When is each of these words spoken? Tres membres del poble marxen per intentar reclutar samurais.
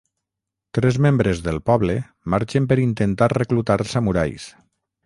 Tres 0.77 0.95
membres 1.07 1.43
del 1.49 1.61
poble 1.67 1.99
marxen 2.35 2.71
per 2.73 2.81
intentar 2.87 3.33
reclutar 3.39 3.81
samurais. 3.97 4.53